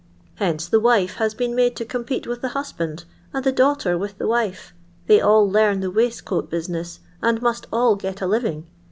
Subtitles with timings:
[0.37, 3.03] Hence the wife has been made to compete with the husband,
[3.35, 4.73] and the daughter with the wife:
[5.05, 8.65] they all learn the waistcoat busi ness, and must all get a living.